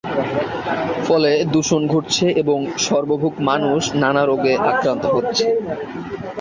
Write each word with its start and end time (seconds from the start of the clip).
ফলে 1.07 1.31
দূষন 1.53 1.81
ঘটছে 1.87 2.25
এবং 2.41 2.59
সর্বভুক 2.85 3.33
মানুষ 3.49 3.81
নানা 4.01 4.23
রোগে 4.25 4.53
আক্রান্ত 4.69 5.03
হচ্ছে। 5.15 5.45